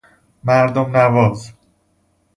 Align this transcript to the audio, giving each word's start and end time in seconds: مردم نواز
مردم 0.43 0.97
نواز 0.97 1.53